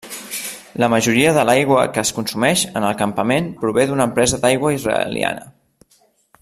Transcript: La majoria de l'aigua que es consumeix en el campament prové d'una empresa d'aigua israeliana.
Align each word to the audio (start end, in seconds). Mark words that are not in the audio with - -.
La 0.83 0.87
majoria 0.93 1.33
de 1.35 1.43
l'aigua 1.49 1.83
que 1.97 2.01
es 2.07 2.13
consumeix 2.19 2.63
en 2.81 2.89
el 2.89 2.97
campament 3.03 3.53
prové 3.63 3.87
d'una 3.91 4.09
empresa 4.11 4.41
d'aigua 4.47 4.73
israeliana. 4.81 5.49